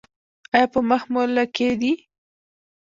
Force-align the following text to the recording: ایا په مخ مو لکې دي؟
ایا 0.55 0.67
په 0.73 0.79
مخ 0.89 1.03
مو 1.11 1.21
لکې 1.35 1.69
دي؟ 1.79 1.91